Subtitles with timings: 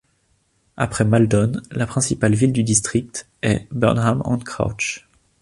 [0.77, 5.07] Après Maldon, la principale ville du district est Burnham-on-Crouch.